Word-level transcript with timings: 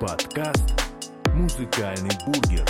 Подкаст 0.00 0.74
«Музыкальный 1.34 2.10
бургер» 2.26 2.66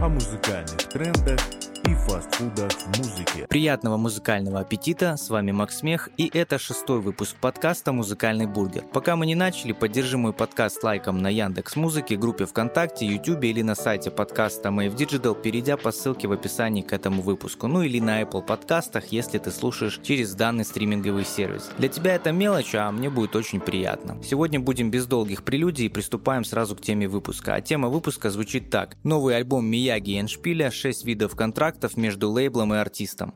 о 0.00 0.08
музыкальных 0.08 0.88
трендах 0.88 1.40
и 1.84 1.94
фастфудах 1.94 2.70
в. 2.98 3.46
Приятного 3.48 3.96
музыкального 3.96 4.60
аппетита, 4.60 5.16
с 5.16 5.28
вами 5.30 5.52
Макс 5.52 5.78
Смех, 5.78 6.08
и 6.16 6.30
это 6.32 6.58
шестой 6.58 7.00
выпуск 7.00 7.36
подкаста 7.40 7.92
«Музыкальный 7.92 8.46
бургер». 8.46 8.84
Пока 8.92 9.16
мы 9.16 9.26
не 9.26 9.34
начали, 9.34 9.72
поддержи 9.72 10.18
мой 10.18 10.32
подкаст 10.32 10.82
лайком 10.82 11.18
на 11.18 11.28
Яндекс 11.28 11.76
Музыке, 11.76 12.16
группе 12.16 12.46
ВКонтакте, 12.46 13.06
Ютубе 13.06 13.50
или 13.50 13.62
на 13.62 13.74
сайте 13.74 14.10
подкаста 14.10 14.70
Mave 14.70 14.96
Digital, 14.96 15.40
перейдя 15.40 15.76
по 15.76 15.92
ссылке 15.92 16.28
в 16.28 16.32
описании 16.32 16.82
к 16.82 16.92
этому 16.92 17.22
выпуску, 17.22 17.66
ну 17.68 17.82
или 17.82 18.00
на 18.00 18.22
Apple 18.22 18.42
подкастах, 18.42 19.06
если 19.06 19.38
ты 19.38 19.50
слушаешь 19.50 20.00
через 20.02 20.34
данный 20.34 20.64
стриминговый 20.64 21.24
сервис. 21.24 21.70
Для 21.78 21.88
тебя 21.88 22.14
это 22.14 22.32
мелочь, 22.32 22.74
а 22.74 22.90
мне 22.90 23.10
будет 23.10 23.36
очень 23.36 23.60
приятно. 23.60 24.22
Сегодня 24.22 24.60
будем 24.60 24.90
без 24.90 25.06
долгих 25.06 25.44
прелюдий 25.44 25.86
и 25.86 25.90
приступаем 25.90 26.44
сразу 26.44 26.76
к 26.76 26.80
теме 26.80 27.08
выпуска. 27.08 27.54
А 27.54 27.60
тема 27.60 27.88
выпуска 27.88 28.30
звучит 28.30 28.70
так. 28.70 28.96
Новый 29.04 29.36
альбом 29.36 29.66
Мияги 29.66 30.10
и 30.10 30.20
Эншпиля, 30.20 30.70
6 30.70 31.04
видов 31.04 31.36
контрактов, 31.36 31.67
контрактов 31.68 31.98
между 31.98 32.30
лейблом 32.30 32.72
и 32.72 32.78
артистом. 32.78 33.34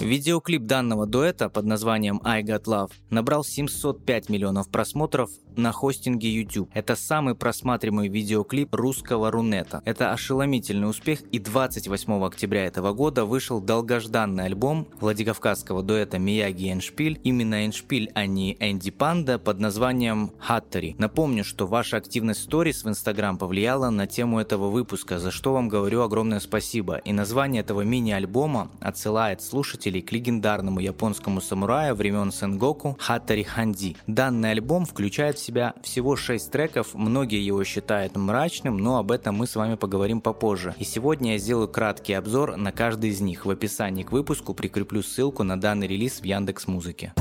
Видеоклип 0.00 0.62
данного 0.62 1.06
дуэта 1.06 1.48
под 1.48 1.66
названием 1.66 2.20
I 2.24 2.42
Got 2.42 2.64
Love 2.64 2.90
набрал 3.10 3.44
705 3.44 4.28
миллионов 4.28 4.68
просмотров 4.70 5.30
на 5.56 5.72
хостинге 5.72 6.30
YouTube. 6.30 6.70
Это 6.74 6.96
самый 6.96 7.34
просматриваемый 7.34 8.08
видеоклип 8.08 8.74
русского 8.74 9.30
Рунета. 9.30 9.82
Это 9.84 10.12
ошеломительный 10.12 10.88
успех 10.88 11.22
и 11.32 11.38
28 11.38 12.24
октября 12.24 12.66
этого 12.66 12.92
года 12.92 13.24
вышел 13.24 13.60
долгожданный 13.60 14.44
альбом 14.44 14.86
Владикавказского 15.00 15.82
дуэта 15.82 16.18
Мияги 16.18 16.64
и 16.64 16.72
Эншпиль. 16.72 17.20
Именно 17.24 17.66
Эншпиль, 17.66 18.10
а 18.14 18.26
не 18.26 18.56
Энди 18.60 18.90
Панда 18.90 19.38
под 19.38 19.60
названием 19.60 20.30
Хаттери. 20.38 20.94
Напомню, 20.98 21.44
что 21.44 21.66
ваша 21.66 21.96
активность 21.96 22.42
сторис 22.42 22.84
в 22.84 22.88
Инстаграм 22.88 23.38
повлияла 23.38 23.90
на 23.90 24.06
тему 24.06 24.40
этого 24.40 24.68
выпуска, 24.68 25.18
за 25.18 25.30
что 25.30 25.52
вам 25.52 25.68
говорю 25.68 26.02
огромное 26.02 26.40
спасибо. 26.40 26.96
И 26.98 27.12
название 27.12 27.60
этого 27.60 27.82
мини-альбома 27.82 28.70
отсылает 28.80 29.42
слушателей 29.42 30.02
к 30.02 30.12
легендарному 30.12 30.80
японскому 30.80 31.40
самураю 31.40 31.94
времен 31.94 32.30
Сенгоку 32.32 32.96
Хаттери 33.00 33.42
Ханди. 33.42 33.96
Данный 34.06 34.52
альбом 34.52 34.86
включает 34.86 35.38
себя 35.40 35.74
всего 35.82 36.16
6 36.16 36.50
треков, 36.50 36.94
многие 36.94 37.44
его 37.44 37.64
считают 37.64 38.16
мрачным, 38.16 38.76
но 38.76 38.98
об 38.98 39.10
этом 39.10 39.34
мы 39.36 39.46
с 39.46 39.56
вами 39.56 39.74
поговорим 39.74 40.20
попозже. 40.20 40.74
И 40.78 40.84
сегодня 40.84 41.32
я 41.32 41.38
сделаю 41.38 41.68
краткий 41.68 42.12
обзор 42.12 42.56
на 42.56 42.72
каждый 42.72 43.10
из 43.10 43.20
них. 43.20 43.46
В 43.46 43.50
описании 43.50 44.02
к 44.02 44.12
выпуску 44.12 44.54
прикреплю 44.54 45.02
ссылку 45.02 45.42
на 45.42 45.60
данный 45.60 45.86
релиз 45.86 46.20
в 46.20 46.24
Яндекс 46.24 46.66
Музыке. 46.66 47.12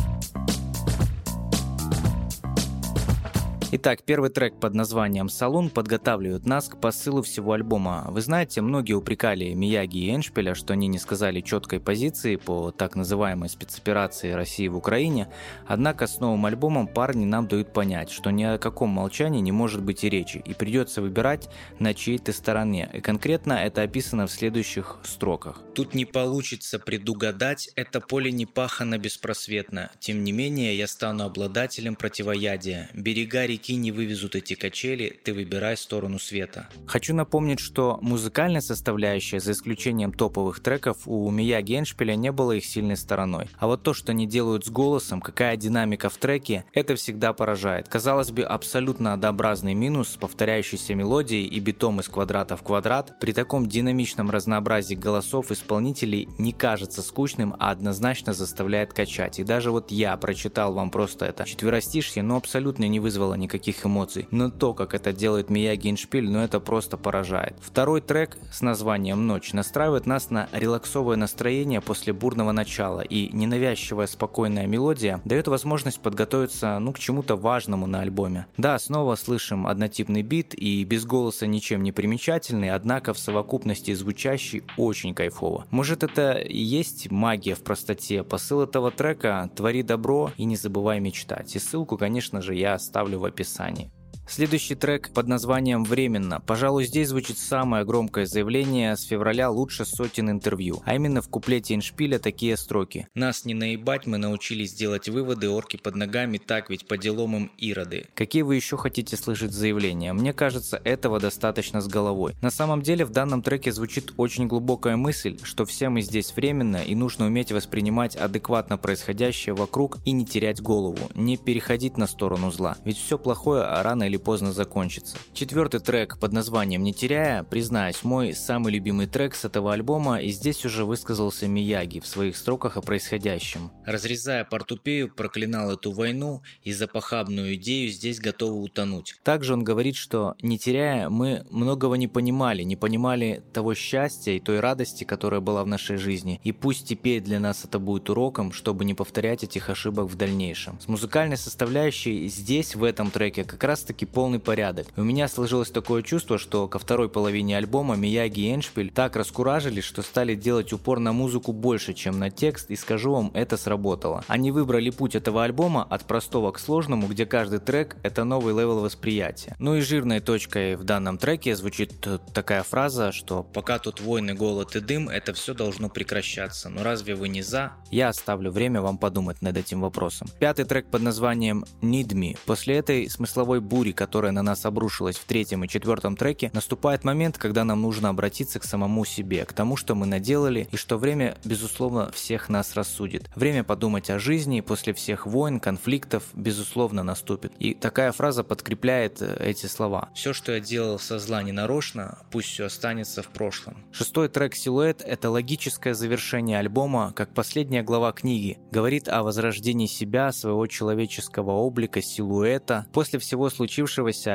Итак, 3.71 4.01
первый 4.01 4.31
трек 4.31 4.59
под 4.59 4.73
названием 4.73 5.29
«Салон» 5.29 5.69
подготавливает 5.69 6.47
нас 6.47 6.69
к 6.69 6.77
посылу 6.81 7.21
всего 7.21 7.53
альбома. 7.53 8.07
Вы 8.09 8.21
знаете, 8.21 8.61
многие 8.61 8.93
упрекали 8.93 9.53
Мияги 9.53 10.05
и 10.05 10.15
Эншпиля, 10.15 10.55
что 10.55 10.73
они 10.73 10.87
не 10.87 10.97
сказали 10.97 11.41
четкой 11.41 11.79
позиции 11.79 12.35
по 12.35 12.71
так 12.71 12.95
называемой 12.95 13.47
спецоперации 13.47 14.31
России 14.31 14.67
в 14.67 14.75
Украине, 14.75 15.27
однако 15.67 16.07
с 16.07 16.19
новым 16.19 16.47
альбомом 16.47 16.87
парни 16.87 17.25
нам 17.25 17.47
дают 17.47 17.71
понять, 17.71 18.09
что 18.09 18.31
ни 18.31 18.41
о 18.41 18.57
каком 18.57 18.89
молчании 18.89 19.39
не 19.39 19.51
может 19.51 19.83
быть 19.83 20.03
и 20.03 20.09
речи, 20.09 20.41
и 20.43 20.55
придется 20.55 21.03
выбирать 21.03 21.47
на 21.77 21.93
чьей-то 21.93 22.33
стороне. 22.33 22.89
И 22.91 23.01
конкретно 23.01 23.53
это 23.53 23.83
описано 23.83 24.25
в 24.25 24.31
следующих 24.31 24.97
строках. 25.03 25.61
Тут 25.75 25.93
не 25.93 26.05
получится 26.05 26.79
предугадать, 26.79 27.69
это 27.75 28.01
поле 28.01 28.31
не 28.31 28.47
пахано 28.47 28.97
беспросветно. 28.97 29.91
Тем 29.99 30.23
не 30.23 30.31
менее, 30.31 30.75
я 30.75 30.87
стану 30.87 31.25
обладателем 31.25 31.95
противоядия. 31.95 32.89
Берега 32.95 33.45
реки 33.45 33.58
моряки 33.59 33.75
не 33.75 33.91
вывезут 33.91 34.35
эти 34.35 34.53
качели, 34.53 35.19
ты 35.23 35.33
выбирай 35.33 35.75
сторону 35.75 36.17
света. 36.17 36.69
Хочу 36.87 37.13
напомнить, 37.13 37.59
что 37.59 37.99
музыкальная 38.01 38.61
составляющая, 38.61 39.39
за 39.39 39.51
исключением 39.51 40.13
топовых 40.13 40.61
треков, 40.61 40.99
у 41.05 41.29
Мия 41.29 41.61
Геншпиля 41.61 42.15
не 42.15 42.31
было 42.31 42.53
их 42.53 42.65
сильной 42.65 42.95
стороной. 42.95 43.49
А 43.57 43.67
вот 43.67 43.83
то, 43.83 43.93
что 43.93 44.11
они 44.11 44.25
делают 44.25 44.65
с 44.65 44.69
голосом, 44.69 45.19
какая 45.19 45.57
динамика 45.57 46.09
в 46.09 46.17
треке, 46.17 46.63
это 46.73 46.95
всегда 46.95 47.33
поражает. 47.33 47.89
Казалось 47.89 48.31
бы, 48.31 48.43
абсолютно 48.43 49.13
однообразный 49.13 49.73
минус 49.73 50.09
с 50.09 50.17
повторяющейся 50.17 50.95
мелодией 50.95 51.45
и 51.45 51.59
битом 51.59 51.99
из 51.99 52.07
квадрата 52.07 52.55
в 52.55 52.63
квадрат, 52.63 53.19
при 53.19 53.33
таком 53.33 53.67
динамичном 53.67 54.29
разнообразии 54.29 54.95
голосов 54.95 55.51
исполнителей 55.51 56.29
не 56.37 56.53
кажется 56.53 57.01
скучным, 57.01 57.55
а 57.59 57.71
однозначно 57.71 58.33
заставляет 58.33 58.93
качать. 58.93 59.39
И 59.39 59.43
даже 59.43 59.71
вот 59.71 59.91
я 59.91 60.15
прочитал 60.15 60.73
вам 60.73 60.91
просто 60.91 61.25
это 61.25 61.45
четверостишье, 61.45 62.23
но 62.23 62.37
абсолютно 62.37 62.87
не 62.87 62.99
вызвало 62.99 63.33
никаких 63.33 63.48
никаких 63.49 63.83
эмоций. 63.85 64.27
Но 64.29 64.51
то, 64.51 64.73
как 64.75 64.93
это 64.93 65.11
делает 65.11 65.49
Мияги 65.49 65.89
Иншпиль, 65.89 66.29
ну 66.29 66.39
это 66.39 66.59
просто 66.59 66.97
поражает. 66.97 67.55
Второй 67.61 67.99
трек 67.99 68.37
с 68.51 68.61
названием 68.61 69.25
«Ночь» 69.25 69.53
настраивает 69.53 70.05
нас 70.05 70.29
на 70.29 70.47
релаксовое 70.51 71.17
настроение 71.17 71.81
после 71.81 72.13
бурного 72.13 72.51
начала, 72.51 73.01
и 73.01 73.29
ненавязчивая 73.33 74.05
спокойная 74.05 74.67
мелодия 74.67 75.19
дает 75.25 75.47
возможность 75.47 75.99
подготовиться 75.99 76.77
ну, 76.77 76.93
к 76.93 76.99
чему-то 76.99 77.35
важному 77.35 77.87
на 77.87 78.01
альбоме. 78.01 78.45
Да, 78.57 78.77
снова 78.77 79.15
слышим 79.15 79.65
однотипный 79.65 80.21
бит 80.21 80.53
и 80.53 80.83
без 80.83 81.05
голоса 81.05 81.47
ничем 81.47 81.81
не 81.81 81.91
примечательный, 81.91 82.69
однако 82.69 83.13
в 83.13 83.19
совокупности 83.19 83.95
звучащий 83.95 84.63
очень 84.77 85.15
кайфово. 85.15 85.65
Может 85.71 86.03
это 86.03 86.33
и 86.33 86.57
есть 86.57 87.09
магия 87.09 87.55
в 87.55 87.63
простоте. 87.63 88.23
Посыл 88.23 88.61
этого 88.61 88.91
трека 88.91 89.49
«Твори 89.55 89.81
добро 89.81 90.31
и 90.37 90.45
не 90.45 90.55
забывай 90.55 90.99
мечтать». 90.99 91.55
И 91.55 91.59
ссылку, 91.59 91.97
конечно 91.97 92.41
же, 92.41 92.53
я 92.53 92.75
оставлю 92.75 93.17
в 93.19 93.25
описании 93.25 93.38
описании. 93.39 93.91
Следующий 94.29 94.75
трек 94.75 95.09
под 95.11 95.27
названием 95.27 95.83
«Временно». 95.83 96.39
Пожалуй, 96.39 96.85
здесь 96.85 97.09
звучит 97.09 97.39
самое 97.39 97.83
громкое 97.83 98.27
заявление 98.27 98.95
с 98.95 99.01
февраля 99.01 99.49
лучше 99.49 99.85
сотен 99.85 100.29
интервью. 100.29 100.83
А 100.85 100.93
именно 100.93 101.23
в 101.23 101.29
куплете 101.29 101.73
Иншпиля 101.73 102.19
такие 102.19 102.55
строки. 102.55 103.07
«Нас 103.15 103.43
не 103.45 103.55
наебать, 103.55 104.05
мы 104.05 104.19
научились 104.19 104.73
делать 104.73 105.09
выводы, 105.09 105.49
орки 105.49 105.77
под 105.77 105.95
ногами, 105.95 106.37
так 106.37 106.69
ведь 106.69 106.87
по 106.87 106.95
делам 106.95 107.35
им 107.35 107.51
ироды». 107.57 108.05
Какие 108.13 108.43
вы 108.43 108.55
еще 108.55 108.77
хотите 108.77 109.17
слышать 109.17 109.51
заявления? 109.51 110.13
Мне 110.13 110.31
кажется, 110.31 110.79
этого 110.83 111.19
достаточно 111.19 111.81
с 111.81 111.87
головой. 111.87 112.35
На 112.43 112.51
самом 112.51 112.83
деле 112.83 113.05
в 113.05 113.09
данном 113.09 113.41
треке 113.41 113.71
звучит 113.71 114.13
очень 114.17 114.45
глубокая 114.45 114.95
мысль, 114.95 115.39
что 115.41 115.65
все 115.65 115.89
мы 115.89 116.03
здесь 116.03 116.35
временно 116.35 116.77
и 116.77 116.93
нужно 116.93 117.25
уметь 117.25 117.51
воспринимать 117.51 118.15
адекватно 118.15 118.77
происходящее 118.77 119.55
вокруг 119.55 119.97
и 120.05 120.11
не 120.11 120.23
терять 120.23 120.61
голову, 120.61 121.09
не 121.15 121.35
переходить 121.35 121.97
на 121.97 122.05
сторону 122.05 122.51
зла. 122.51 122.77
Ведь 122.85 122.99
все 122.99 123.17
плохое 123.17 123.63
рано 123.81 124.03
или 124.03 124.18
поздно 124.19 124.53
закончится. 124.53 125.17
Четвертый 125.33 125.79
трек 125.79 126.19
под 126.19 126.33
названием 126.33 126.83
«Не 126.83 126.93
теряя», 126.93 127.43
признаюсь, 127.43 128.03
мой 128.03 128.33
самый 128.33 128.73
любимый 128.73 129.07
трек 129.07 129.35
с 129.35 129.45
этого 129.45 129.73
альбома, 129.73 130.21
и 130.21 130.29
здесь 130.29 130.65
уже 130.65 130.85
высказался 130.85 131.47
Мияги 131.47 131.99
в 131.99 132.07
своих 132.07 132.37
строках 132.37 132.77
о 132.77 132.81
происходящем. 132.81 133.71
Разрезая 133.85 134.45
портупею, 134.45 135.13
проклинал 135.13 135.71
эту 135.71 135.91
войну 135.91 136.41
и 136.63 136.73
за 136.73 136.87
похабную 136.87 137.55
идею 137.55 137.89
здесь 137.89 138.19
готовы 138.19 138.61
утонуть. 138.61 139.15
Также 139.23 139.53
он 139.53 139.63
говорит, 139.63 139.95
что 139.95 140.35
не 140.41 140.57
теряя, 140.57 141.09
мы 141.09 141.45
многого 141.49 141.95
не 141.95 142.07
понимали, 142.07 142.63
не 142.63 142.75
понимали 142.75 143.43
того 143.53 143.73
счастья 143.73 144.33
и 144.33 144.39
той 144.39 144.59
радости, 144.59 145.03
которая 145.03 145.41
была 145.41 145.63
в 145.63 145.67
нашей 145.67 145.97
жизни. 145.97 146.39
И 146.43 146.51
пусть 146.51 146.87
теперь 146.87 147.21
для 147.21 147.39
нас 147.39 147.65
это 147.65 147.79
будет 147.79 148.09
уроком, 148.09 148.51
чтобы 148.51 148.85
не 148.85 148.93
повторять 148.93 149.43
этих 149.43 149.69
ошибок 149.69 150.09
в 150.09 150.15
дальнейшем. 150.15 150.79
С 150.79 150.87
музыкальной 150.87 151.37
составляющей 151.37 152.27
здесь, 152.27 152.75
в 152.75 152.83
этом 152.83 153.11
треке, 153.11 153.43
как 153.43 153.63
раз 153.63 153.81
таки 153.81 154.05
полный 154.09 154.39
порядок. 154.39 154.87
у 154.97 155.03
меня 155.03 155.27
сложилось 155.27 155.71
такое 155.71 156.01
чувство, 156.01 156.37
что 156.37 156.67
ко 156.67 156.79
второй 156.79 157.09
половине 157.09 157.57
альбома 157.57 157.95
Miyagi 157.95 158.41
и 158.41 158.53
Эндшпиль 158.53 158.91
так 158.91 159.15
раскуражились, 159.15 159.83
что 159.83 160.01
стали 160.01 160.35
делать 160.35 160.73
упор 160.73 160.99
на 160.99 161.13
музыку 161.13 161.51
больше, 161.51 161.93
чем 161.93 162.19
на 162.19 162.29
текст, 162.29 162.69
и 162.69 162.75
скажу 162.75 163.11
вам, 163.11 163.31
это 163.33 163.57
сработало. 163.57 164.23
Они 164.27 164.51
выбрали 164.51 164.89
путь 164.89 165.15
этого 165.15 165.43
альбома 165.43 165.83
от 165.89 166.05
простого 166.05 166.51
к 166.51 166.59
сложному, 166.59 167.07
где 167.07 167.25
каждый 167.25 167.59
трек– 167.59 167.97
это 168.03 168.23
новый 168.23 168.53
level 168.53 168.79
восприятия. 168.79 169.55
Ну 169.59 169.75
и 169.75 169.81
жирной 169.81 170.19
точкой 170.19 170.75
в 170.75 170.83
данном 170.83 171.17
треке 171.17 171.55
звучит 171.55 171.93
такая 172.33 172.63
фраза, 172.63 173.11
что 173.11 173.43
«пока 173.43 173.79
тут 173.79 174.01
войны, 174.01 174.33
голод 174.33 174.75
и 174.75 174.79
дым, 174.79 175.09
это 175.09 175.33
все 175.33 175.53
должно 175.53 175.89
прекращаться, 175.89 176.69
но 176.69 176.83
разве 176.83 177.15
вы 177.15 177.29
не 177.29 177.41
за?» 177.41 177.73
Я 177.91 178.09
оставлю 178.09 178.51
время 178.51 178.81
вам 178.81 178.97
подумать 178.97 179.41
над 179.41 179.57
этим 179.57 179.81
вопросом. 179.81 180.27
Пятый 180.39 180.65
трек 180.65 180.87
под 180.87 181.01
названием 181.01 181.65
«Need 181.81 182.09
Me». 182.09 182.37
После 182.45 182.77
этой 182.77 183.09
смысловой 183.09 183.59
бури, 183.59 183.91
которая 183.99 184.31
на 184.31 184.43
нас 184.43 184.65
обрушилась 184.65 185.17
в 185.17 185.25
третьем 185.25 185.65
и 185.65 185.67
четвертом 185.67 186.15
треке, 186.15 186.51
наступает 186.53 187.03
момент, 187.03 187.37
когда 187.37 187.65
нам 187.65 187.81
нужно 187.81 188.07
обратиться 188.07 188.57
к 188.57 188.63
самому 188.63 189.03
себе, 189.03 189.43
к 189.43 189.51
тому, 189.51 189.75
что 189.75 189.93
мы 189.93 190.05
наделали, 190.05 190.69
и 190.71 190.77
что 190.77 190.97
время, 190.97 191.35
безусловно, 191.43 192.09
всех 192.13 192.47
нас 192.47 192.75
рассудит. 192.75 193.29
Время 193.35 193.65
подумать 193.65 194.09
о 194.09 194.17
жизни 194.17 194.61
после 194.61 194.93
всех 194.93 195.25
войн, 195.25 195.59
конфликтов, 195.59 196.23
безусловно, 196.33 197.03
наступит. 197.03 197.51
И 197.59 197.73
такая 197.73 198.13
фраза 198.13 198.45
подкрепляет 198.45 199.21
э, 199.21 199.35
эти 199.41 199.65
слова. 199.65 200.07
Все, 200.15 200.31
что 200.31 200.53
я 200.53 200.61
делал 200.61 200.97
со 200.97 201.19
зла 201.19 201.43
ненарочно, 201.43 202.19
пусть 202.31 202.47
все 202.47 202.67
останется 202.67 203.21
в 203.21 203.27
прошлом. 203.27 203.83
Шестой 203.91 204.29
трек 204.29 204.55
«Силуэт»— 204.55 205.01
это 205.05 205.29
логическое 205.29 205.93
завершение 205.93 206.57
альбома, 206.57 207.11
как 207.13 207.33
последняя 207.33 207.83
глава 207.83 208.13
книги. 208.13 208.59
Говорит 208.71 209.09
о 209.09 209.23
возрождении 209.23 209.87
себя, 209.87 210.31
своего 210.31 210.67
человеческого 210.67 211.51
облика, 211.51 212.01
силуэта. 212.01 212.87
После 212.93 213.19
всего 213.19 213.49
случившегося 213.49 213.78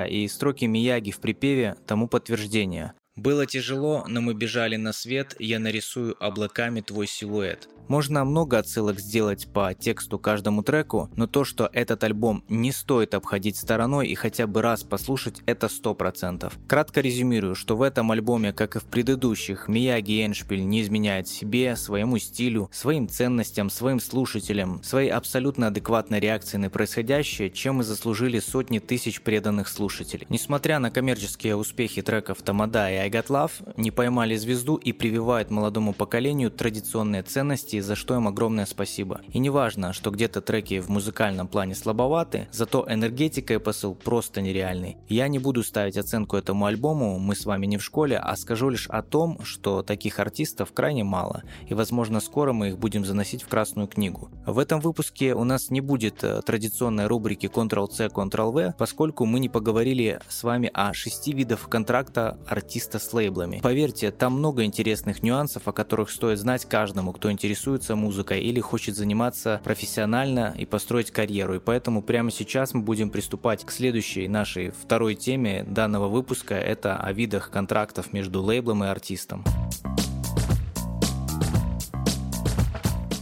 и 0.07 0.29
строки 0.29 0.65
Мияги 0.65 1.11
в 1.11 1.21
припеве 1.21 1.77
тому 1.87 2.09
подтверждение. 2.09 2.95
Было 3.17 3.47
тяжело, 3.47 4.05
но 4.09 4.21
мы 4.21 4.35
бежали 4.35 4.77
на 4.77 4.93
свет, 4.93 5.37
я 5.39 5.61
нарисую 5.61 6.17
облаками 6.19 6.81
твой 6.81 7.07
силуэт. 7.07 7.69
Можно 7.89 8.25
много 8.25 8.59
отсылок 8.59 8.99
сделать 8.99 9.47
по 9.53 9.75
тексту 9.75 10.19
каждому 10.19 10.63
треку, 10.63 11.11
но 11.17 11.27
то, 11.27 11.45
что 11.45 11.69
этот 11.73 12.03
альбом 12.05 12.45
не 12.49 12.73
стоит 12.73 13.15
обходить 13.15 13.57
стороной 13.57 14.09
и 14.09 14.15
хотя 14.15 14.47
бы 14.47 14.63
раз 14.63 14.83
послушать, 14.83 15.43
это 15.47 15.67
100%. 15.67 16.53
Кратко 16.67 17.01
резюмирую, 17.01 17.55
что 17.55 17.77
в 17.77 17.83
этом 17.83 18.11
альбоме, 18.11 18.53
как 18.53 18.77
и 18.77 18.79
в 18.79 18.85
предыдущих, 18.85 19.69
Мияги 19.69 20.25
Эншпиль 20.25 20.67
не 20.67 20.83
изменяет 20.83 21.29
себе, 21.29 21.77
своему 21.77 22.19
стилю, 22.19 22.71
своим 22.73 23.09
ценностям, 23.09 23.69
своим 23.69 24.01
слушателям, 24.01 24.83
своей 24.83 25.11
абсолютно 25.11 25.67
адекватной 25.67 26.21
реакции 26.21 26.57
на 26.57 26.71
происходящее, 26.71 27.51
чем 27.51 27.81
и 27.81 27.85
заслужили 27.85 28.39
сотни 28.39 28.79
тысяч 28.79 29.21
преданных 29.21 29.69
слушателей. 29.69 30.27
Несмотря 30.31 30.79
на 30.79 30.91
коммерческие 30.91 31.57
успехи 31.57 32.03
треков 32.03 32.43
Тамада 32.43 32.91
и 32.91 32.95
I 32.95 33.11
Got 33.11 33.27
Love, 33.27 33.75
не 33.77 33.91
поймали 33.91 34.37
звезду 34.37 34.77
и 34.77 34.93
прививают 34.93 35.51
молодому 35.51 35.93
поколению 35.93 36.51
традиционные 36.51 37.23
ценности 37.23 37.74
и 37.75 37.81
за 37.81 37.95
что 37.97 38.15
им 38.15 38.29
огромное 38.29 38.67
спасибо. 38.67 39.21
И 39.33 39.39
не 39.39 39.51
важно, 39.51 39.93
что 39.93 40.11
где-то 40.11 40.41
треки 40.41 40.81
в 40.81 40.89
музыкальном 40.89 41.49
плане 41.49 41.75
слабоваты, 41.75 42.49
зато 42.53 42.87
энергетика 42.89 43.55
и 43.55 43.59
посыл 43.59 43.95
просто 43.95 44.41
нереальный. 44.41 44.97
Я 45.09 45.29
не 45.29 45.39
буду 45.39 45.63
ставить 45.63 45.97
оценку 45.97 46.37
этому 46.37 46.67
альбому, 46.67 47.19
мы 47.19 47.35
с 47.35 47.45
вами 47.45 47.67
не 47.67 47.79
в 47.79 47.85
школе, 47.85 48.19
а 48.19 48.37
скажу 48.37 48.69
лишь 48.69 48.87
о 48.89 49.03
том, 49.03 49.39
что 49.45 49.83
таких 49.83 50.19
артистов 50.19 50.73
крайне 50.73 51.05
мало, 51.05 51.43
и 51.67 51.75
возможно 51.75 52.21
скоро 52.21 52.53
мы 52.53 52.69
их 52.69 52.79
будем 52.79 53.05
заносить 53.05 53.43
в 53.43 53.49
Красную 53.49 53.89
книгу. 53.89 54.31
В 54.47 54.59
этом 54.59 54.81
выпуске 54.81 55.35
у 55.35 55.45
нас 55.45 55.71
не 55.71 55.81
будет 55.81 56.23
э, 56.23 56.43
традиционной 56.43 57.07
рубрики 57.07 57.47
Ctrl-C, 57.47 58.07
Ctrl-V, 58.07 58.75
поскольку 58.79 59.25
мы 59.25 59.41
не 59.41 59.49
поговорили 59.49 60.21
с 60.29 60.43
вами 60.43 60.71
о 60.73 60.93
шести 60.93 61.33
видах 61.33 61.69
контракта 61.69 62.39
артиста 62.47 62.99
с 62.99 63.13
лейблами. 63.13 63.61
Поверьте, 63.63 64.11
там 64.11 64.35
много 64.35 64.65
интересных 64.65 65.23
нюансов, 65.23 65.67
о 65.67 65.73
которых 65.73 66.11
стоит 66.11 66.39
знать 66.39 66.65
каждому, 66.67 67.13
кто 67.13 67.31
интересуется 67.31 67.64
интересуется 67.65 67.97
музыкой 67.97 68.43
или 68.43 68.61
хочет 68.61 68.95
заниматься 68.95 69.61
профессионально 69.65 70.55
и 70.59 70.67
построить 70.67 71.11
карьеру. 71.11 71.55
И 71.55 71.59
поэтому 71.59 72.03
прямо 72.03 72.31
сейчас 72.31 72.75
мы 72.75 72.83
будем 72.83 73.09
приступать 73.09 73.65
к 73.65 73.71
следующей 73.71 74.29
нашей 74.29 74.71
второй 74.71 75.15
теме 75.15 75.65
данного 75.67 76.09
выпуска. 76.09 76.55
Это 76.55 76.99
о 76.99 77.13
видах 77.13 77.51
контрактов 77.51 78.13
между 78.13 78.43
лейблом 78.43 78.85
и 78.85 78.87
артистом. 78.87 79.45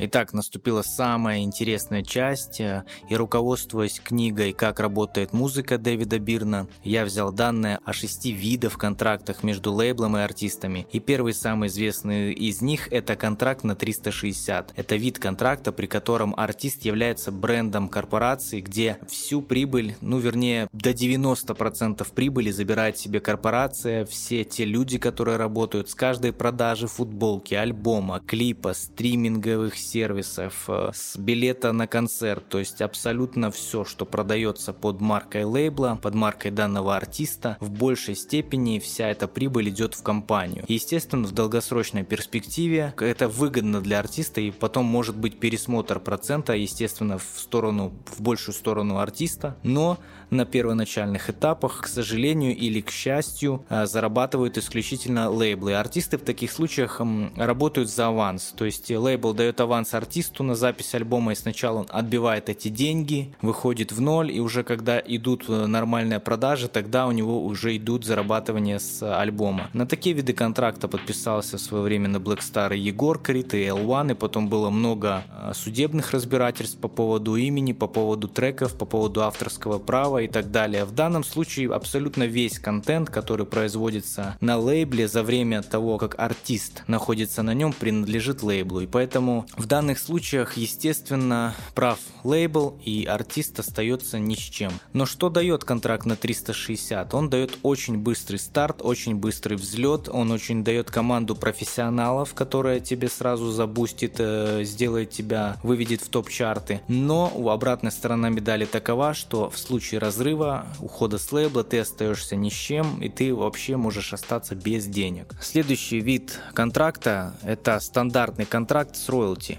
Итак, 0.04 0.32
наступила 0.32 0.82
самая 0.82 1.42
интересная 1.44 2.02
часть, 2.02 2.60
э, 2.60 2.82
и 3.08 3.14
руководствуясь 3.14 4.00
книгой 4.00 4.52
«Как 4.52 4.80
работает 4.80 5.32
музыка» 5.32 5.78
Дэвида 5.78 6.18
Бирна, 6.18 6.66
я 6.82 7.04
взял 7.04 7.32
данные 7.32 7.78
о 7.84 7.92
шести 7.92 8.32
видах 8.32 8.78
контрактах 8.78 9.44
между 9.44 9.72
лейблом 9.72 10.16
и 10.16 10.20
артистами. 10.20 10.88
И 10.90 10.98
первый 10.98 11.34
самый 11.34 11.68
известный 11.68 12.32
из 12.32 12.60
них– 12.60 12.88
это 12.90 13.14
контракт 13.14 13.62
на 13.62 13.76
360. 13.76 14.72
Это 14.74 14.96
вид 14.96 15.20
контракта, 15.20 15.70
при 15.70 15.86
котором 15.86 16.34
артист 16.36 16.84
является 16.84 17.30
брендом 17.30 17.88
корпорации, 17.88 18.60
где 18.60 18.98
всю 19.08 19.40
прибыль, 19.40 19.94
ну 20.00 20.18
вернее 20.18 20.68
до 20.72 20.90
90% 20.90 22.04
прибыли 22.12 22.50
забирает 22.50 22.98
себе 22.98 23.20
корпорация, 23.20 24.04
все 24.06 24.42
те 24.42 24.64
люди, 24.64 24.98
которые 24.98 25.36
работают 25.36 25.90
с 25.90 25.94
каждой 25.94 26.32
продажи 26.32 26.88
футболки, 26.88 27.54
альбома, 27.54 28.18
клипа, 28.18 28.74
стриминговых 28.74 29.78
сервисов, 29.92 30.64
э, 30.68 30.90
с 30.94 31.16
билета 31.16 31.72
на 31.72 31.86
концерт, 31.86 32.48
то 32.48 32.58
есть 32.58 32.80
абсолютно 32.80 33.50
все, 33.50 33.84
что 33.84 34.06
продается 34.06 34.72
под 34.72 35.00
маркой 35.00 35.44
лейбла, 35.44 35.98
под 36.00 36.14
маркой 36.14 36.50
данного 36.50 36.96
артиста, 36.96 37.56
в 37.60 37.70
большей 37.70 38.14
степени 38.14 38.78
вся 38.78 39.08
эта 39.08 39.28
прибыль 39.28 39.68
идет 39.68 39.94
в 39.94 40.02
компанию. 40.02 40.64
Естественно, 40.68 41.26
в 41.26 41.32
долгосрочной 41.32 42.04
перспективе 42.04 42.94
это 42.98 43.28
выгодно 43.28 43.80
для 43.80 43.98
артиста 43.98 44.40
и 44.40 44.50
потом 44.50 44.86
может 44.86 45.16
быть 45.16 45.38
пересмотр 45.38 46.00
процента, 46.00 46.54
естественно, 46.54 47.18
в 47.18 47.26
сторону, 47.36 47.92
в 48.06 48.22
большую 48.22 48.54
сторону 48.54 48.98
артиста, 48.98 49.56
но 49.62 49.98
на 50.32 50.46
первоначальных 50.46 51.30
этапах, 51.30 51.82
к 51.82 51.86
сожалению 51.86 52.56
или 52.56 52.80
к 52.80 52.90
счастью, 52.90 53.64
э, 53.68 53.86
зарабатывают 53.86 54.58
исключительно 54.58 55.30
лейблы. 55.30 55.74
Артисты 55.74 56.16
в 56.16 56.22
таких 56.22 56.50
случаях 56.50 57.00
работают 57.36 57.90
за 57.90 58.08
аванс, 58.08 58.54
то 58.56 58.64
есть 58.64 58.90
лейбл 58.90 59.34
дает 59.34 59.60
аванс 59.60 59.94
артисту 59.94 60.42
на 60.42 60.54
запись 60.54 60.94
альбома, 60.94 61.32
и 61.32 61.34
сначала 61.34 61.80
он 61.80 61.86
отбивает 61.90 62.48
эти 62.48 62.68
деньги, 62.68 63.34
выходит 63.42 63.92
в 63.92 64.00
ноль, 64.00 64.32
и 64.32 64.40
уже 64.40 64.64
когда 64.64 64.98
идут 64.98 65.44
э, 65.48 65.66
нормальные 65.66 66.20
продажи, 66.20 66.68
тогда 66.68 67.06
у 67.06 67.12
него 67.12 67.44
уже 67.44 67.76
идут 67.76 68.04
зарабатывания 68.04 68.78
с 68.78 69.02
альбома. 69.02 69.68
На 69.74 69.86
такие 69.86 70.16
виды 70.16 70.32
контракта 70.32 70.88
подписался 70.88 71.58
в 71.58 71.60
свое 71.60 71.84
время 71.84 72.08
на 72.08 72.16
Black 72.16 72.38
Star 72.40 72.74
Егор 72.74 73.18
Крит 73.18 73.52
и 73.52 73.66
L1, 73.66 74.12
и 74.12 74.14
потом 74.14 74.48
было 74.48 74.70
много 74.70 75.24
э, 75.28 75.52
судебных 75.54 76.12
разбирательств 76.12 76.78
по 76.78 76.88
поводу 76.88 77.36
имени, 77.36 77.72
по 77.72 77.86
поводу 77.86 78.28
треков, 78.28 78.78
по 78.78 78.86
поводу 78.86 79.22
авторского 79.22 79.78
права 79.78 80.21
и 80.24 80.28
так 80.28 80.50
далее. 80.50 80.84
В 80.84 80.92
данном 80.92 81.24
случае 81.24 81.72
абсолютно 81.72 82.24
весь 82.24 82.58
контент, 82.58 83.10
который 83.10 83.46
производится 83.46 84.36
на 84.40 84.58
лейбле 84.58 85.08
за 85.08 85.22
время 85.22 85.62
того, 85.62 85.98
как 85.98 86.18
артист 86.18 86.82
находится 86.86 87.42
на 87.42 87.54
нем, 87.54 87.72
принадлежит 87.72 88.42
лейблу. 88.42 88.80
И 88.80 88.86
поэтому 88.86 89.46
в 89.56 89.66
данных 89.66 89.98
случаях, 89.98 90.56
естественно, 90.56 91.54
прав 91.74 91.98
лейбл 92.24 92.78
и 92.84 93.04
артист 93.04 93.58
остается 93.58 94.18
ни 94.18 94.34
с 94.34 94.38
чем. 94.38 94.72
Но 94.92 95.06
что 95.06 95.28
дает 95.28 95.64
контракт 95.64 96.06
на 96.06 96.16
360? 96.16 97.14
Он 97.14 97.30
дает 97.30 97.58
очень 97.62 97.98
быстрый 97.98 98.36
старт, 98.36 98.80
очень 98.80 99.16
быстрый 99.16 99.54
взлет, 99.54 100.08
он 100.08 100.30
очень 100.30 100.64
дает 100.64 100.90
команду 100.90 101.34
профессионалов, 101.34 102.34
которая 102.34 102.80
тебе 102.80 103.08
сразу 103.08 103.50
забустит, 103.50 104.16
э, 104.18 104.64
сделает 104.64 105.10
тебя, 105.10 105.56
выведет 105.62 106.02
в 106.02 106.08
топ-чарты. 106.08 106.80
Но 106.88 107.32
у 107.34 107.48
обратной 107.48 107.90
сторона 107.90 108.28
медали 108.28 108.64
такова, 108.64 109.14
что 109.14 109.50
в 109.50 109.58
случае 109.58 110.00
разрыва, 110.12 110.66
ухода 110.80 111.16
с 111.16 111.32
лейбла, 111.32 111.64
ты 111.64 111.78
остаешься 111.78 112.36
ни 112.36 112.50
с 112.50 112.52
чем, 112.52 113.00
и 113.00 113.08
ты 113.08 113.34
вообще 113.34 113.78
можешь 113.78 114.12
остаться 114.12 114.54
без 114.54 114.84
денег. 114.84 115.34
Следующий 115.40 116.00
вид 116.00 116.38
контракта– 116.52 117.34
это 117.42 117.80
стандартный 117.80 118.44
контракт 118.44 118.94
с 118.94 119.08
роялти. 119.08 119.58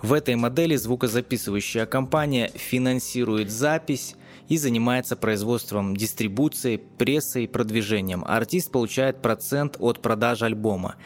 В 0.00 0.14
этой 0.14 0.36
модели 0.36 0.76
звукозаписывающая 0.76 1.84
компания 1.84 2.50
финансирует 2.54 3.50
запись, 3.50 4.16
и 4.50 4.58
занимается 4.58 5.16
производством 5.16 5.96
дистрибуцией, 5.96 6.78
прессой 6.78 7.44
и 7.44 7.46
продвижением. 7.46 8.24
Артист 8.26 8.70
получает 8.72 9.22
процент 9.22 9.76
от 9.78 10.02
продажи 10.02 10.44
альбома. 10.44 10.96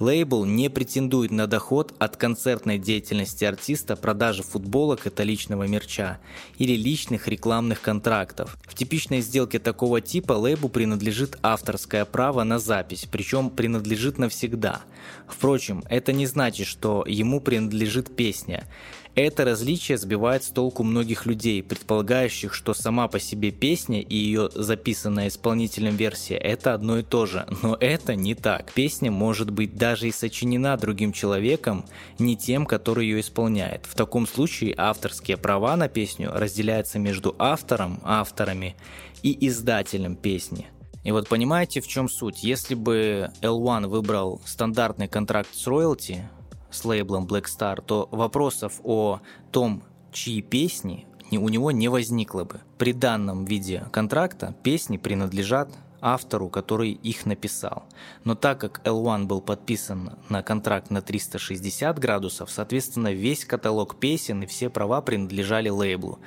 Лейбл 0.00 0.44
не 0.44 0.70
претендует 0.70 1.30
на 1.30 1.46
доход 1.46 1.94
от 2.00 2.16
концертной 2.16 2.78
деятельности 2.78 3.44
артиста, 3.44 3.94
продажи 3.94 4.42
футболок 4.42 5.06
и 5.06 5.22
личного 5.22 5.68
мерча 5.68 6.18
или 6.58 6.72
личных 6.72 7.28
рекламных 7.28 7.80
контрактов. 7.80 8.56
В 8.66 8.74
типичной 8.74 9.20
сделке 9.20 9.58
такого 9.58 10.00
типа 10.00 10.32
лейблу 10.32 10.68
принадлежит 10.68 11.38
авторское 11.42 12.04
право 12.06 12.42
на 12.42 12.58
запись, 12.58 13.06
причем 13.08 13.50
принадлежит 13.50 14.18
навсегда. 14.18 14.80
Впрочем, 15.28 15.84
это 15.88 16.12
не 16.12 16.26
значит, 16.26 16.66
что 16.66 17.04
ему 17.06 17.40
принадлежит 17.40 18.16
песня. 18.16 18.66
Это 19.14 19.44
различие 19.44 19.96
сбивает 19.96 20.42
с 20.42 20.48
толку 20.48 20.82
многих 20.82 21.24
людей, 21.24 21.62
предполагающих, 21.62 22.52
что 22.52 22.74
сама 22.74 23.06
по 23.06 23.20
себе 23.20 23.52
песня 23.52 24.00
и 24.00 24.16
ее 24.16 24.50
записанная 24.52 25.28
исполнителем 25.28 25.94
версия– 25.94 26.34
это 26.36 26.74
одно 26.74 26.98
и 26.98 27.04
то 27.04 27.24
же. 27.24 27.46
Но 27.62 27.76
это 27.78 28.16
не 28.16 28.34
так. 28.34 28.72
Песня 28.72 29.12
может 29.12 29.50
быть 29.50 29.76
даже 29.76 30.08
и 30.08 30.12
сочинена 30.12 30.76
другим 30.76 31.12
человеком, 31.12 31.84
не 32.18 32.36
тем, 32.36 32.66
который 32.66 33.06
ее 33.06 33.20
исполняет. 33.20 33.86
В 33.86 33.94
таком 33.94 34.26
случае 34.26 34.74
авторские 34.76 35.36
права 35.36 35.76
на 35.76 35.88
песню 35.88 36.32
разделяются 36.34 36.98
между 36.98 37.36
автором, 37.38 38.00
авторами 38.02 38.74
и 39.22 39.46
издателем 39.46 40.16
песни. 40.16 40.66
И 41.04 41.12
вот 41.12 41.28
понимаете, 41.28 41.80
в 41.80 41.86
чем 41.86 42.08
суть? 42.08 42.42
Если 42.42 42.74
бы 42.74 43.30
L1 43.42 43.86
выбрал 43.86 44.40
стандартный 44.44 45.06
контракт 45.06 45.54
с 45.54 45.66
роялти, 45.68 46.28
с 46.74 46.84
лейблом 46.84 47.26
Black 47.26 47.44
Star, 47.44 47.82
то 47.82 48.08
вопросов 48.10 48.80
о 48.82 49.20
том, 49.50 49.82
чьи 50.12 50.42
песни 50.42 51.06
у 51.30 51.48
него 51.48 51.70
не 51.70 51.88
возникло 51.88 52.44
бы. 52.44 52.60
При 52.78 52.92
данном 52.92 53.44
виде 53.44 53.86
контракта 53.92 54.54
песни 54.62 54.96
принадлежат 54.96 55.68
автору, 56.04 56.50
который 56.50 56.90
их 56.90 57.24
написал. 57.24 57.84
Но 58.24 58.34
так 58.34 58.60
как 58.60 58.82
L1 58.84 59.24
был 59.24 59.40
подписан 59.40 60.18
на 60.28 60.42
контракт 60.42 60.90
на 60.90 61.00
360 61.00 61.98
градусов, 61.98 62.50
соответственно, 62.50 63.12
весь 63.12 63.46
каталог 63.46 63.96
песен 63.96 64.42
и 64.42 64.46
все 64.46 64.68
права 64.68 65.00
принадлежали 65.00 65.70
лейблу. 65.70 66.18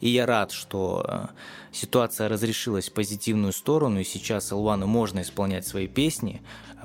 И 0.00 0.08
я 0.08 0.24
рад, 0.24 0.52
что 0.52 1.04
э, 1.06 1.26
ситуация 1.70 2.28
разрешилась 2.28 2.88
в 2.88 2.94
позитивную 2.94 3.52
сторону, 3.52 4.00
и 4.00 4.04
сейчас 4.04 4.52
L1 4.52 4.86
можно 4.86 5.20
исполнять 5.20 5.66
свои 5.66 5.86
песни 5.86 6.40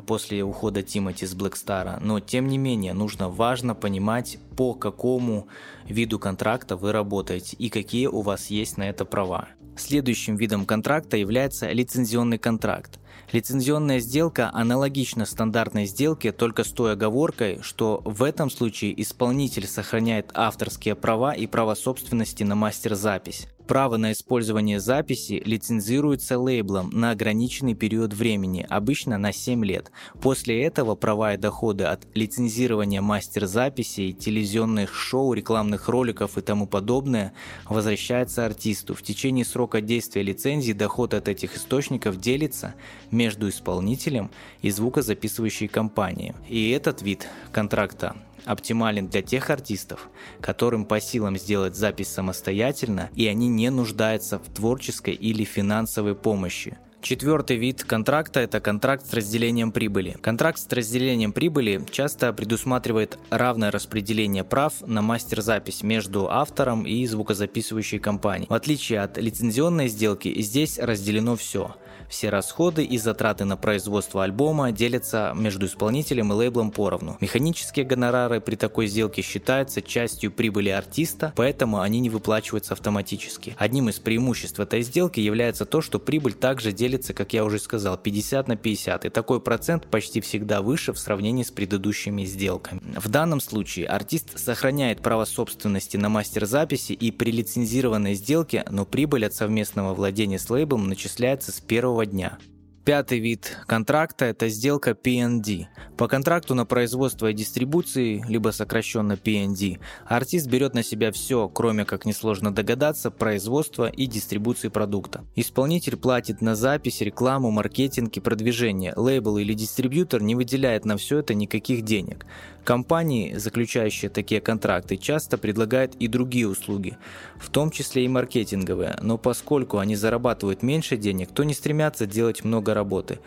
после 0.06 0.44
ухода 0.44 0.84
Тимати 0.84 1.26
с 1.26 1.34
Блэкстара, 1.34 2.00
но 2.02 2.20
тем 2.20 2.48
не 2.48 2.58
менее 2.58 2.94
нужно 2.94 3.30
важно 3.30 3.76
понимать, 3.76 4.40
по 4.58 4.74
какому 4.74 5.48
виду 5.86 6.20
контракта 6.20 6.76
вы 6.76 6.92
работаете 6.92 7.56
и 7.58 7.70
какие 7.70 8.08
у 8.08 8.22
вас 8.22 8.48
есть 8.48 8.78
на 8.78 8.90
это 8.90 9.06
права. 9.06 9.48
Следующим 9.78 10.36
видом 10.36 10.66
контракта 10.66 11.18
является 11.18 11.72
лицензионный 11.72 12.38
контракт. 12.38 13.00
Лицензионная 13.32 14.00
сделка 14.00 14.50
аналогична 14.54 15.26
стандартной 15.26 15.86
сделке, 15.86 16.32
только 16.32 16.64
с 16.64 16.72
той 16.72 16.94
оговоркой, 16.94 17.60
что 17.62 18.02
в 18.04 18.24
этом 18.24 18.50
случае 18.50 19.00
исполнитель 19.02 19.68
сохраняет 19.68 20.32
авторские 20.34 20.96
права 20.96 21.34
и 21.34 21.48
право 21.48 21.76
собственности 21.76 22.44
на 22.44 22.56
мастер-запись. 22.56 23.48
Право 23.68 23.98
на 23.98 24.12
использование 24.12 24.80
записи 24.80 25.42
лицензируется 25.46 26.38
лейблом 26.38 26.90
на 26.92 27.12
ограниченный 27.12 27.74
период 27.74 28.14
времени, 28.14 28.66
обычно 28.70 29.18
на 29.18 29.32
7 29.32 29.64
лет. 29.66 29.92
После 30.22 30.64
этого 30.64 30.96
права 30.96 31.34
и 31.34 31.38
доходы 31.38 31.86
от 31.86 32.06
лицензирования 32.16 33.02
мастер-записей, 33.02 34.14
телевизионных 34.14 34.94
шоу, 34.94 35.34
рекламных 35.34 35.88
роликов 35.88 36.38
и 36.38 36.42
тому 36.42 36.68
подобное 36.68 37.34
возвращается 37.66 38.46
артисту. 38.46 38.94
В 38.94 39.04
течение 39.04 39.46
срока 39.46 39.82
действия 39.82 40.24
лицензии 40.24 40.74
доход 40.74 41.14
от 41.14 41.28
этих 41.28 41.56
источников 41.56 42.20
делится 42.20 42.76
между 43.12 43.50
исполнителем 43.50 44.32
и 44.62 44.70
звукозаписывающей 44.70 45.68
компанией. 45.68 46.34
И 46.50 46.72
этот 46.72 47.02
вид 47.02 47.28
контракта 47.52 48.16
оптимален 48.46 49.08
для 49.08 49.22
тех 49.22 49.50
артистов, 49.50 50.10
которым 50.42 50.86
по 50.86 51.00
силам 51.00 51.38
сделать 51.38 51.76
запись 51.76 52.10
самостоятельно, 52.10 53.10
и 53.16 53.28
они 53.28 53.48
не 53.48 53.70
нуждаются 53.70 54.40
в 54.40 54.54
творческой 54.54 55.14
или 55.14 55.44
финансовой 55.44 56.16
помощи. 56.16 56.78
Четвертый 57.02 57.58
вид 57.58 57.84
контракта– 57.84 58.40
это 58.42 58.60
контракт 58.60 59.08
с 59.08 59.14
разделением 59.14 59.72
прибыли. 59.72 60.18
Контракт 60.22 60.60
с 60.60 60.72
разделением 60.72 61.34
прибыли 61.34 61.84
часто 61.90 62.32
предусматривает 62.32 63.18
равное 63.32 63.72
распределение 63.72 64.44
прав 64.44 64.74
на 64.86 65.02
мастер-запись 65.02 65.82
между 65.82 66.30
автором 66.30 66.86
и 66.86 67.04
звукозаписывающей 67.08 67.98
компанией. 67.98 68.48
В 68.50 68.54
отличие 68.54 69.02
от 69.02 69.18
лицензионной 69.18 69.88
сделки, 69.88 70.42
здесь 70.42 70.78
разделено 70.78 71.36
все– 71.36 71.76
все 72.12 72.30
расходы 72.30 72.84
и 72.84 72.98
затраты 72.98 73.46
на 73.46 73.56
производство 73.56 74.24
альбома 74.24 74.72
делятся 74.72 75.34
между 75.36 75.66
исполнителем 75.66 76.32
и 76.34 76.36
лейблом 76.36 76.70
поровну. 76.70 77.18
Механические 77.22 77.86
гонорары 77.86 78.42
при 78.42 78.56
такой 78.56 78.88
сделке 78.88 79.22
считаются 79.22 79.82
частью 79.82 80.32
прибыли 80.32 80.70
артиста, 80.70 81.34
поэтому 81.36 81.80
они 81.80 82.02
не 82.02 82.10
выплачиваются 82.10 82.74
автоматически. 82.74 83.56
Одним 83.58 83.88
из 83.90 84.00
преимуществ 84.00 84.60
этой 84.60 84.82
сделки 84.82 85.22
является 85.22 85.66
то, 85.66 85.82
что 85.82 86.00
прибыль 86.00 86.34
также 86.34 86.74
делится, 86.74 87.14
как 87.14 87.32
я 87.34 87.46
уже 87.46 87.60
сказал, 87.60 87.98
50 87.98 88.48
на 88.50 88.58
50, 88.58 89.06
и 89.06 89.10
такой 89.10 89.40
процент 89.40 89.88
почти 89.88 90.20
всегда 90.20 90.62
выше 90.62 90.92
в 90.92 91.00
сравнении 91.00 91.44
с 91.44 91.52
предыдущими 91.52 92.26
сделками. 92.26 92.82
В 92.98 93.08
данном 93.08 93.40
случае 93.40 93.88
артист 93.88 94.38
сохраняет 94.38 95.02
право 95.02 95.24
собственности 95.24 95.96
на 95.96 96.10
мастер 96.10 96.46
записи 96.46 96.92
и 96.92 97.10
при 97.12 97.32
лицензированной 97.32 98.16
сделке, 98.16 98.66
но 98.70 98.84
прибыль 98.84 99.26
от 99.26 99.34
совместного 99.34 99.94
владения 99.94 100.40
с 100.40 100.50
лейблом 100.50 100.90
начисляется 100.90 101.54
с 101.54 101.62
первого 101.62 102.01
дня. 102.06 102.38
Пятый 102.84 103.20
вид 103.20 103.60
контракта– 103.68 104.26
это 104.28 104.50
сделка 104.50 104.92
PND. 104.92 105.68
По 105.98 106.08
контракту 106.08 106.56
на 106.56 106.66
производство 106.66 107.30
и 107.30 107.34
дистрибуции, 107.34 108.26
либо 108.28 108.50
сокращенно 108.50 109.14
PND, 109.14 109.80
артист 110.08 110.48
берет 110.48 110.74
на 110.74 110.82
себя 110.82 111.12
все, 111.12 111.48
кроме, 111.48 111.86
как 111.86 112.06
несложно 112.06 112.52
догадаться, 112.52 113.12
производства 113.12 113.88
и 113.88 114.08
дистрибуции 114.08 114.70
продукта. 114.70 115.24
Исполнитель 115.36 115.96
платит 115.96 116.42
на 116.42 116.56
запись, 116.56 117.02
рекламу, 117.02 117.52
маркетинг 117.52 118.18
и 118.18 118.20
продвижение. 118.20 118.94
Лейбл 118.96 119.38
или 119.38 119.54
дистрибьютор 119.54 120.24
не 120.24 120.34
выделяет 120.34 120.84
на 120.84 120.98
все 120.98 121.20
это 121.20 121.36
никаких 121.36 121.84
денег. 121.84 122.26
Компании, 122.64 123.36
заключающие 123.38 124.10
такие 124.10 124.40
контракты, 124.40 124.96
часто 124.96 125.40
предлагают 125.40 125.96
и 125.96 126.08
другие 126.08 126.48
услуги, 126.48 126.98
в 127.38 127.50
том 127.50 127.72
числе 127.72 128.06
и 128.06 128.08
маркетинговые, 128.08 128.98
но 129.02 129.18
поскольку 129.18 129.80
они 129.80 129.96
зарабатывают 129.96 130.62
меньше 130.62 130.96
денег, 130.96 131.30
то 131.34 131.44
не 131.44 131.56
стремятся 131.56 132.06
делать 132.06 132.44
много 132.44 132.71
работы. 132.74 133.20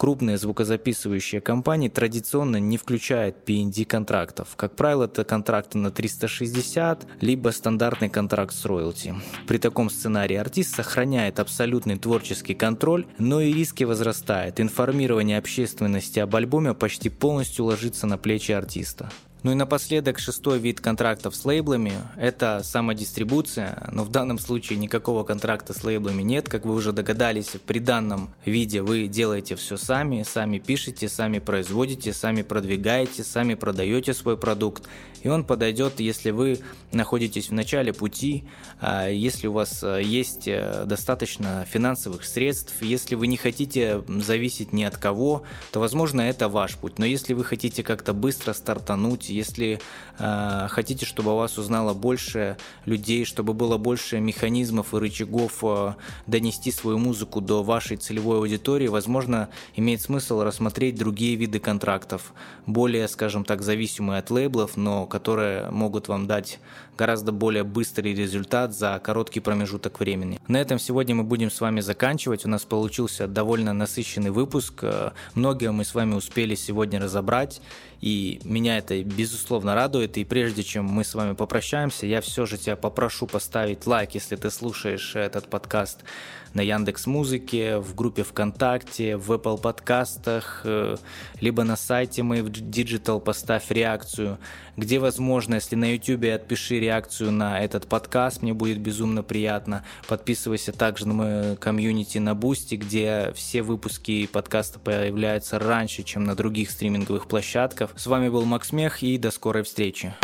Крупные 0.00 0.38
звукозаписывающие 0.38 1.42
компании 1.42 1.90
традиционно 1.90 2.56
не 2.56 2.78
включают 2.78 3.44
P&D 3.44 3.84
контрактов. 3.84 4.48
Как 4.56 4.74
правило, 4.74 5.04
это 5.04 5.24
контракты 5.24 5.76
на 5.76 5.90
360, 5.90 7.06
либо 7.20 7.50
стандартный 7.50 8.08
контракт 8.08 8.54
с 8.54 8.64
роялти. 8.64 9.14
При 9.46 9.58
таком 9.58 9.90
сценарии 9.90 10.36
артист 10.36 10.74
сохраняет 10.74 11.38
абсолютный 11.38 11.98
творческий 11.98 12.54
контроль, 12.54 13.06
но 13.18 13.42
и 13.42 13.52
риски 13.52 13.84
возрастают. 13.84 14.58
Информирование 14.58 15.36
общественности 15.36 16.18
об 16.18 16.34
альбоме 16.34 16.72
почти 16.72 17.10
полностью 17.10 17.66
ложится 17.66 18.06
на 18.06 18.16
плечи 18.16 18.52
артиста. 18.52 19.10
Ну 19.42 19.52
и 19.52 19.54
напоследок 19.54 20.18
шестой 20.18 20.58
вид 20.58 20.82
контрактов 20.82 21.34
с 21.34 21.46
лейблами– 21.46 21.92
это 22.18 22.60
самодистрибуция, 22.62 23.88
но 23.90 24.04
в 24.04 24.10
данном 24.10 24.38
случае 24.38 24.78
никакого 24.78 25.24
контракта 25.24 25.72
с 25.72 25.82
лейблами 25.82 26.20
нет, 26.20 26.46
как 26.50 26.66
вы 26.66 26.74
уже 26.74 26.92
догадались, 26.92 27.52
при 27.66 27.78
данном 27.78 28.34
виде 28.44 28.82
вы 28.82 29.06
делаете 29.06 29.56
все 29.56 29.78
сами, 29.78 30.24
сами 30.24 30.58
пишете, 30.58 31.08
сами 31.08 31.38
производите, 31.38 32.12
сами 32.12 32.42
продвигаете, 32.42 33.24
сами 33.24 33.54
продаете 33.54 34.12
свой 34.12 34.36
продукт, 34.36 34.86
и 35.22 35.28
он 35.28 35.44
подойдет, 35.44 36.00
если 36.00 36.30
вы 36.30 36.60
находитесь 36.92 37.48
в 37.48 37.52
начале 37.52 37.94
пути, 37.94 38.44
а, 38.80 39.08
если 39.08 39.46
у 39.46 39.52
вас 39.52 39.80
а, 39.82 39.98
есть 39.98 40.48
э, 40.48 40.84
достаточно 40.86 41.66
финансовых 41.70 42.24
средств, 42.24 42.74
если 42.80 43.14
вы 43.14 43.26
не 43.26 43.36
хотите 43.36 44.02
зависеть 44.06 44.72
ни 44.72 44.82
от 44.82 44.96
кого, 44.96 45.44
то, 45.72 45.80
возможно, 45.80 46.22
это 46.22 46.48
ваш 46.48 46.76
путь, 46.76 46.98
но 46.98 47.04
если 47.04 47.34
вы 47.34 47.44
хотите 47.44 47.82
как-то 47.82 48.12
быстро 48.12 48.52
стартануть, 48.52 49.29
если 49.30 49.80
э, 50.18 50.66
хотите, 50.68 51.06
чтобы 51.06 51.30
о 51.32 51.36
вас 51.36 51.58
узнало 51.58 51.94
больше 51.94 52.56
людей, 52.84 53.24
чтобы 53.24 53.54
было 53.54 53.78
больше 53.78 54.20
механизмов 54.20 54.94
и 54.94 54.98
рычагов 54.98 55.58
э, 55.62 55.94
донести 56.26 56.72
свою 56.72 56.98
музыку 56.98 57.40
до 57.40 57.62
вашей 57.62 57.96
целевой 57.96 58.38
аудитории, 58.38 58.88
возможно, 58.88 59.48
имеет 59.76 60.02
смысл 60.02 60.42
рассмотреть 60.42 60.96
другие 60.96 61.36
виды 61.36 61.58
контрактов, 61.58 62.32
более, 62.66 63.08
скажем 63.08 63.44
так, 63.44 63.62
зависимые 63.62 64.18
от 64.18 64.30
лейблов, 64.30 64.76
но 64.76 65.06
которые 65.06 65.70
могут 65.70 66.08
вам 66.08 66.26
дать 66.26 66.58
гораздо 67.00 67.32
более 67.32 67.64
быстрый 67.64 68.12
результат 68.14 68.74
за 68.74 69.00
короткий 69.02 69.40
промежуток 69.40 70.00
времени. 70.00 70.38
На 70.48 70.58
этом 70.58 70.78
сегодня 70.78 71.14
мы 71.14 71.24
будем 71.24 71.50
с 71.50 71.58
вами 71.62 71.80
заканчивать. 71.80 72.44
У 72.44 72.48
нас 72.48 72.64
получился 72.66 73.26
довольно 73.26 73.72
насыщенный 73.72 74.30
выпуск. 74.30 74.80
Э, 74.82 75.12
многие 75.34 75.72
мы 75.72 75.86
с 75.86 75.94
вами 75.94 76.14
успели 76.14 76.54
сегодня 76.54 77.00
разобрать. 77.00 77.62
И 78.00 78.40
меня 78.44 78.78
это 78.78 79.02
безусловно 79.02 79.74
радует. 79.74 80.16
И 80.16 80.24
прежде 80.24 80.62
чем 80.62 80.86
мы 80.86 81.04
с 81.04 81.14
вами 81.14 81.34
попрощаемся, 81.34 82.06
я 82.06 82.20
все 82.20 82.46
же 82.46 82.56
тебя 82.56 82.76
попрошу 82.76 83.26
поставить 83.26 83.86
лайк, 83.86 84.14
если 84.14 84.36
ты 84.36 84.50
слушаешь 84.50 85.16
этот 85.16 85.48
подкаст 85.48 86.00
на 86.54 86.60
Яндекс 86.62 87.06
Музыке, 87.06 87.78
в 87.78 87.94
группе 87.94 88.22
ВКонтакте, 88.22 89.16
в 89.16 89.30
Apple 89.32 89.60
подкастах, 89.60 90.62
э, 90.64 90.96
либо 91.40 91.64
на 91.64 91.76
сайте 91.76 92.22
mave 92.22 92.48
digital 92.48 93.20
поставь 93.20 93.70
реакцию. 93.70 94.38
Где 94.76 94.98
возможно, 94.98 95.54
если 95.54 95.76
на 95.76 95.92
YouTube 95.92 96.24
отпиши 96.24 96.80
реакцию 96.80 97.32
на 97.32 97.60
этот 97.60 97.86
подкаст, 97.86 98.42
мне 98.42 98.54
будет 98.54 98.78
безумно 98.78 99.22
приятно. 99.22 99.84
Подписывайся 100.08 100.72
также 100.72 101.06
на 101.06 101.14
мою 101.14 101.56
комьюнити 101.56 102.18
на 102.18 102.34
Boosty, 102.34 102.76
где 102.76 103.32
все 103.34 103.62
выпуски 103.62 104.26
подкаста 104.26 104.78
появляются 104.78 105.58
раньше, 105.58 106.02
чем 106.02 106.24
на 106.24 106.34
других 106.34 106.70
стриминговых 106.70 107.28
площадках. 107.28 107.92
С 107.96 108.06
вами 108.06 108.28
был 108.28 108.44
Макс 108.44 108.72
Мех 108.72 109.02
и 109.02 109.18
до 109.18 109.30
скорой 109.30 109.62
встречи. 109.62 110.14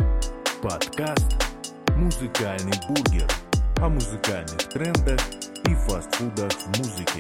Подкаст 0.63 1.37
«Музыкальный 1.97 2.73
бургер» 2.89 3.29
о 3.79 3.89
музыкальных 3.89 4.69
трендах 4.71 5.21
и 5.67 5.75
фастфудах 5.75 6.53
в 6.53 6.79
музыке. 6.79 7.13